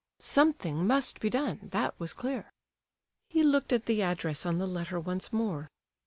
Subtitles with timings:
[0.17, 2.51] Something must be done, that was clear.
[3.29, 5.69] He looked at the address on the letter once more.